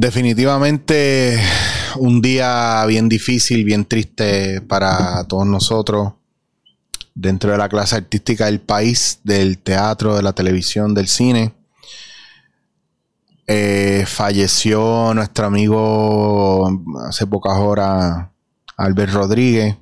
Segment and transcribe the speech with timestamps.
[0.00, 1.38] Definitivamente
[1.96, 6.14] un día bien difícil, bien triste para todos nosotros
[7.14, 11.52] dentro de la clase artística del país, del teatro, de la televisión, del cine.
[13.46, 16.66] Eh, falleció nuestro amigo
[17.06, 18.26] hace pocas horas,
[18.78, 19.76] Albert Rodríguez.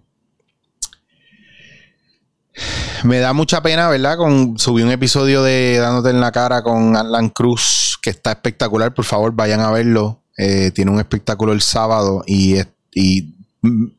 [3.04, 4.16] Me da mucha pena, ¿verdad?
[4.16, 8.94] Con, subí un episodio de Dándote en la cara con Alan Cruz, está espectacular.
[8.94, 10.22] Por favor, vayan a verlo.
[10.36, 12.56] Eh, tiene un espectáculo el sábado y,
[12.94, 13.34] y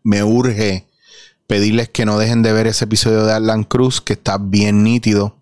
[0.03, 0.85] me urge
[1.49, 5.35] pedirles que no dejen de ver ese episodio de Alan Cruz, que está bien nítido,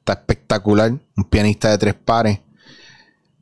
[0.00, 2.40] está espectacular, un pianista de tres pares.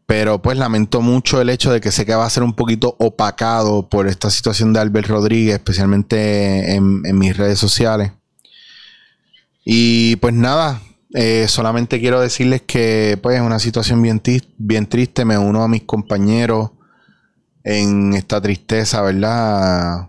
[0.05, 2.95] Pero pues lamento mucho el hecho de que sé que va a ser un poquito
[2.99, 8.13] opacado por esta situación de Albert Rodríguez, especialmente en, mis redes sociales.
[9.65, 14.23] Y pues nada, eh, solamente quiero decirles que pues es una situación bien,
[14.59, 15.25] bien triste.
[15.25, 16.71] Me uno a mis compañeros
[17.65, 20.09] en esta tristeza, ¿verdad?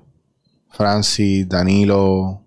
[0.70, 2.46] Francis, Danilo,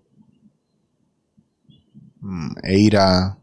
[2.21, 3.37] mm, Eira,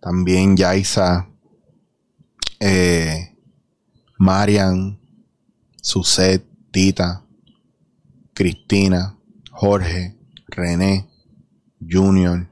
[0.00, 1.28] también Yaisa
[2.64, 3.36] eh,
[4.18, 4.96] Marian,
[5.80, 7.24] Suset, Tita,
[8.34, 9.18] Cristina,
[9.50, 11.08] Jorge, René,
[11.90, 12.48] Junior,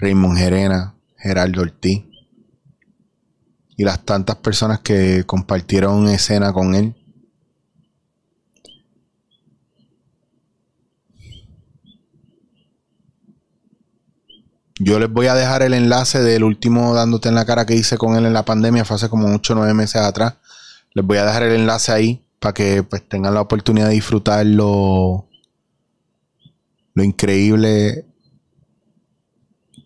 [0.00, 2.04] Raymond Gerena, Geraldo Ortiz
[3.76, 6.94] y las tantas personas que compartieron escena con él.
[14.78, 17.96] Yo les voy a dejar el enlace del último dándote en la cara que hice
[17.96, 20.34] con él en la pandemia, fue hace como 8 o 9 meses atrás.
[20.92, 24.44] Les voy a dejar el enlace ahí para que pues, tengan la oportunidad de disfrutar
[26.94, 28.06] lo, increíble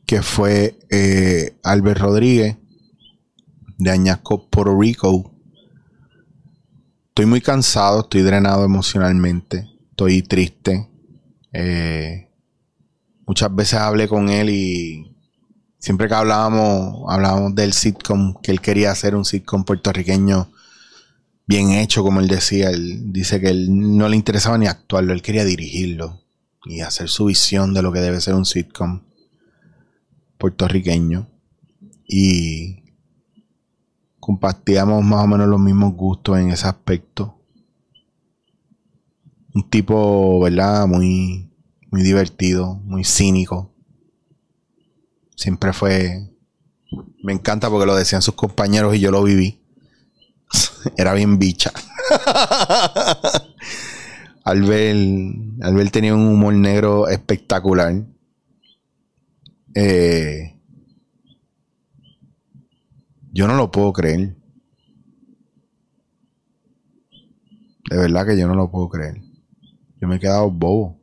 [0.06, 2.56] que fue eh, Albert Rodríguez
[3.78, 5.32] de Añasco, Puerto Rico.
[7.08, 10.88] Estoy muy cansado, estoy drenado emocionalmente, estoy triste.
[11.52, 12.28] Eh,
[13.26, 15.16] muchas veces hablé con él y
[15.78, 20.50] siempre que hablábamos, hablábamos del sitcom, que él quería hacer un sitcom puertorriqueño
[21.46, 22.70] bien hecho, como él decía.
[22.70, 26.25] Él dice que él no le interesaba ni actuarlo, él quería dirigirlo
[26.66, 29.02] y hacer su visión de lo que debe ser un sitcom
[30.38, 31.28] puertorriqueño.
[32.06, 32.82] Y
[34.20, 37.40] compartíamos más o menos los mismos gustos en ese aspecto.
[39.54, 40.86] Un tipo, ¿verdad?
[40.86, 41.46] Muy
[41.90, 43.72] muy divertido, muy cínico.
[45.34, 46.30] Siempre fue...
[47.22, 49.60] Me encanta porque lo decían sus compañeros y yo lo viví.
[50.96, 51.72] Era bien bicha.
[54.44, 58.04] Albert, Albert tenía un humor negro espectacular.
[59.74, 60.58] Eh,
[63.32, 64.36] yo no lo puedo creer.
[67.90, 69.20] De verdad que yo no lo puedo creer.
[70.00, 71.00] Yo me he quedado bobo.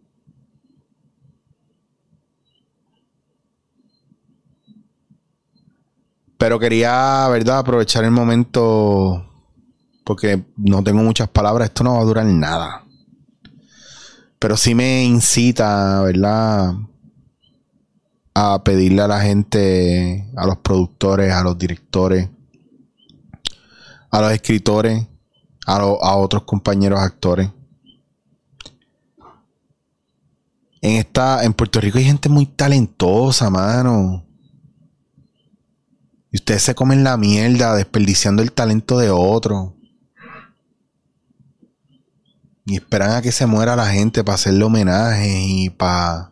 [6.37, 7.59] Pero quería, ¿verdad?
[7.59, 9.25] Aprovechar el momento
[10.03, 11.69] porque no tengo muchas palabras.
[11.69, 12.82] Esto no va a durar nada.
[14.43, 16.73] Pero sí me incita, ¿verdad?
[18.35, 22.27] A pedirle a la gente, a los productores, a los directores,
[24.11, 25.07] a los escritores,
[25.65, 27.51] a, otros compañeros actores.
[30.81, 34.25] En esta, en Puerto Rico hay gente muy talentosa, mano.
[36.33, 39.77] Y ustedes se comen la mierda desperdiciando el talento de otro.
[42.65, 46.31] Y esperan a que se muera la gente para hacerle homenaje y para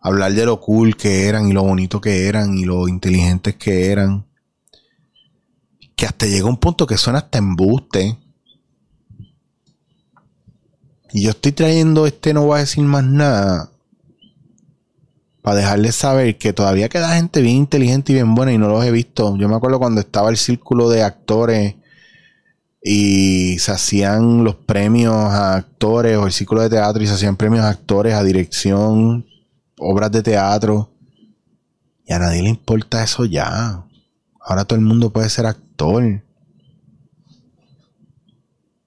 [0.00, 3.90] hablar de lo cool que eran y lo bonito que eran y lo inteligentes que
[3.90, 4.26] eran.
[5.94, 8.18] Que hasta llega un punto que suena hasta embuste.
[11.12, 13.70] Y yo estoy trayendo este no voy a decir más nada
[15.42, 18.84] para dejarles saber que todavía queda gente bien inteligente y bien buena y no los
[18.84, 19.36] he visto.
[19.36, 21.74] Yo me acuerdo cuando estaba el círculo de actores
[22.82, 27.36] y se hacían los premios a actores o el círculo de teatro y se hacían
[27.36, 29.24] premios a actores, a dirección,
[29.78, 30.90] obras de teatro.
[32.04, 33.84] Y a nadie le importa eso ya.
[34.40, 36.22] Ahora todo el mundo puede ser actor.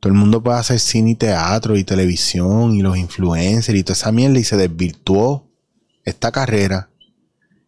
[0.01, 3.93] Todo el mundo puede hacer cine y teatro y televisión y los influencers y toda
[3.93, 5.49] esa mierda y se desvirtuó
[6.03, 6.89] esta carrera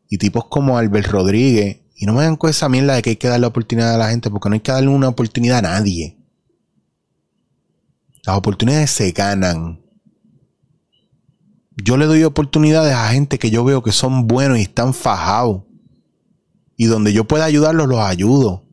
[0.10, 3.16] y tipos como Albert Rodríguez, y no me dan con esa mierda de que hay
[3.16, 6.16] que darle oportunidad a la gente, porque no hay que darle una oportunidad a nadie.
[8.24, 9.82] Las oportunidades se ganan.
[11.76, 15.64] Yo le doy oportunidades a gente que yo veo que son buenos y están fajados.
[16.76, 18.64] Y donde yo pueda ayudarlos, los ayudo.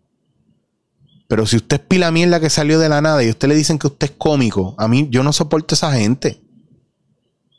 [1.26, 3.78] Pero si usted es pila mierda que salió de la nada y usted le dicen
[3.78, 6.42] que usted es cómico, a mí yo no soporto a esa gente.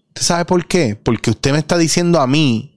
[0.09, 0.95] ¿Usted sabe por qué?
[0.95, 2.74] Porque usted me está diciendo a mí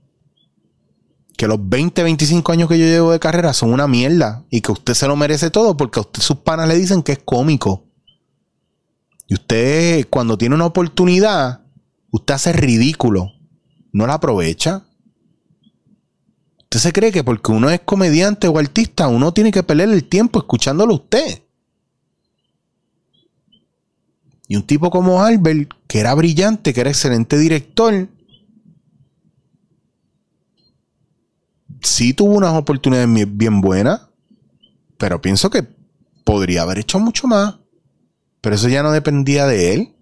[1.39, 4.73] que los 20, 25 años que yo llevo de carrera son una mierda y que
[4.73, 7.85] usted se lo merece todo porque a usted sus panas le dicen que es cómico.
[9.29, 11.61] Y usted cuando tiene una oportunidad,
[12.11, 13.35] usted hace ridículo.
[13.93, 14.83] No la aprovecha.
[16.63, 20.03] Usted se cree que porque uno es comediante o artista, uno tiene que perder el
[20.09, 21.43] tiempo escuchándolo a usted.
[24.49, 28.09] Y un tipo como Albert, que era brillante, que era excelente director,
[31.83, 34.03] sí tuvo unas oportunidades bien buenas,
[34.97, 35.67] pero pienso que
[36.25, 37.57] podría haber hecho mucho más.
[38.41, 39.95] Pero eso ya no dependía de él.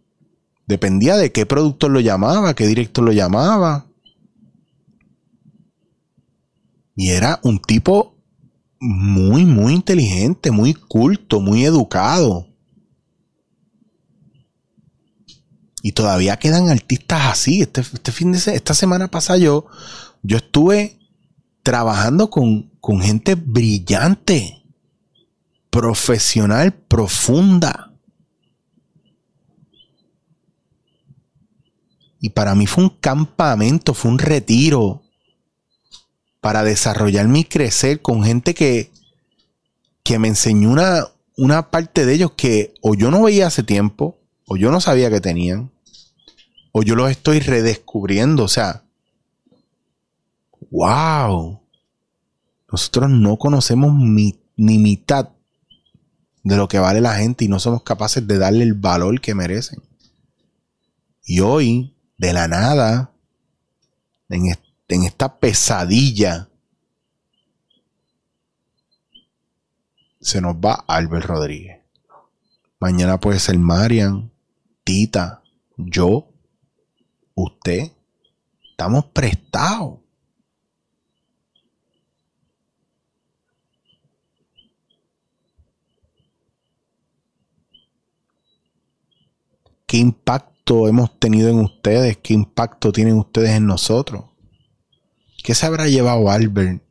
[0.66, 3.86] Dependía de qué productor lo llamaba, qué director lo llamaba.
[6.96, 8.16] Y era un tipo
[8.80, 12.48] muy, muy inteligente, muy culto, muy educado.
[15.82, 17.62] Y todavía quedan artistas así.
[17.62, 19.66] Este, este fin de esta semana pasada yo,
[20.22, 20.98] yo estuve
[21.66, 24.62] trabajando con, con gente brillante,
[25.68, 27.92] profesional, profunda.
[32.20, 35.02] Y para mí fue un campamento, fue un retiro
[36.40, 38.92] para desarrollarme y crecer con gente que,
[40.04, 44.20] que me enseñó una, una parte de ellos que o yo no veía hace tiempo,
[44.46, 45.72] o yo no sabía que tenían,
[46.70, 48.44] o yo los estoy redescubriendo.
[48.44, 48.85] O sea,
[50.76, 51.60] wow.
[52.70, 55.30] Nosotros no conocemos ni mitad
[56.42, 59.34] de lo que vale la gente y no somos capaces de darle el valor que
[59.34, 59.82] merecen.
[61.24, 63.10] Y hoy, de la nada,
[64.28, 64.56] en,
[64.88, 66.48] en esta pesadilla,
[70.20, 71.80] se nos va Albert Rodríguez.
[72.78, 74.30] Mañana puede ser Marian,
[74.84, 75.42] Tita,
[75.76, 76.28] yo,
[77.34, 77.90] usted,
[78.70, 80.05] estamos prestados.
[89.96, 92.18] ¿Qué impacto hemos tenido en ustedes?
[92.18, 94.26] ¿Qué impacto tienen ustedes en nosotros?
[95.42, 96.82] ¿Qué se habrá llevado Albert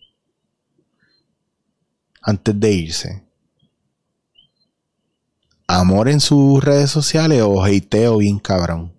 [2.24, 3.24] antes de irse?
[5.68, 8.92] ¿Amor en sus redes sociales o hateo bien cabrón?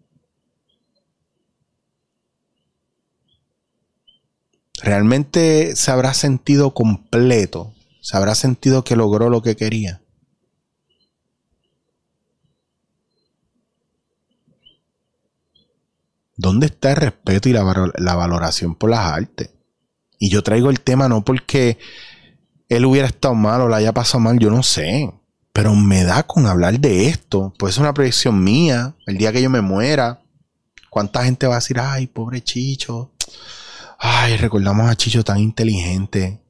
[4.84, 10.05] realmente se habrá sentido completo, se habrá sentido que logró lo que quería.
[16.36, 19.50] ¿Dónde está el respeto y la, valoración por las artes?
[20.18, 21.78] Y yo traigo el tema no porque
[22.68, 25.12] él hubiera estado mal o la haya pasado mal, yo no sé.
[25.52, 27.54] Pero me da con hablar de esto.
[27.58, 28.94] Pues es una proyección mía.
[29.06, 30.22] El día que yo me muera,
[30.90, 33.12] ¿cuánta gente va a decir, ay, pobre Chicho?
[33.98, 36.40] ay, recordamos a Chicho tan inteligente,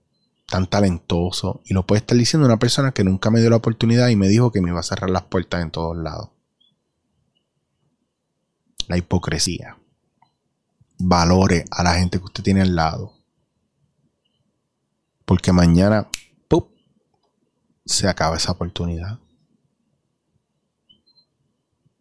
[0.46, 4.08] tan talentoso, y lo puede estar diciendo una persona que nunca me dio la oportunidad
[4.08, 6.30] y me dijo que me iba a cerrar las puertas en todos lados.
[8.86, 9.78] La hipocresía.
[10.98, 13.12] Valore a la gente que usted tiene al lado.
[15.24, 16.08] Porque mañana,
[17.84, 19.20] se acaba esa oportunidad.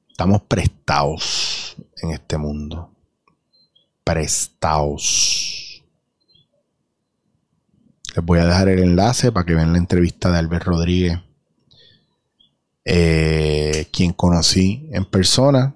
[0.09, 2.95] Estamos prestados en este mundo
[4.05, 5.83] prestaos.
[8.15, 11.19] Les voy a dejar el enlace para que vean la entrevista de Albert Rodríguez,
[12.85, 15.75] eh, quien conocí en persona,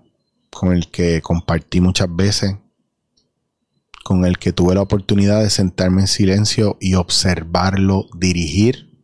[0.51, 2.55] con el que compartí muchas veces,
[4.03, 8.97] con el que tuve la oportunidad de sentarme en silencio y observarlo dirigir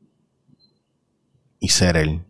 [1.59, 2.24] y ser él.